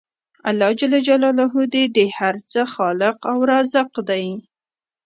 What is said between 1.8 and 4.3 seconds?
د هر څه خالق او رازق دی